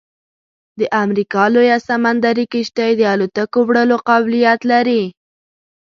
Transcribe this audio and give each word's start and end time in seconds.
د 0.79 0.81
امریکا 1.03 1.43
لویه 1.53 1.77
سمندري 1.87 2.45
کشتۍ 2.53 2.91
د 2.97 3.01
الوتکو 3.13 3.59
وړلو 3.65 3.97
قابلیت 4.09 4.59
لري 4.71 5.03